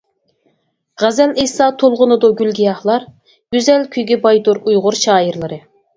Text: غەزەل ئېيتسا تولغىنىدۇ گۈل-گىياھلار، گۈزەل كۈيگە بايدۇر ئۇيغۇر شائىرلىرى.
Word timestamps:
غەزەل 1.03 1.33
ئېيتسا 1.35 1.67
تولغىنىدۇ 1.83 2.31
گۈل-گىياھلار، 2.41 3.05
گۈزەل 3.57 3.89
كۈيگە 3.97 4.19
بايدۇر 4.25 4.63
ئۇيغۇر 4.65 4.99
شائىرلىرى. 5.03 5.63